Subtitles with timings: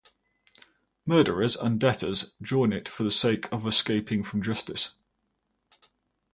[1.05, 4.95] Murderers and debtors join it for the sake of escaping from justice.